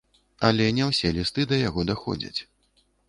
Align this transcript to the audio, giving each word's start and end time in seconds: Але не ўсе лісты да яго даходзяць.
Але 0.47 0.69
не 0.77 0.87
ўсе 0.91 1.11
лісты 1.17 1.45
да 1.51 1.59
яго 1.67 1.81
даходзяць. 1.91 2.39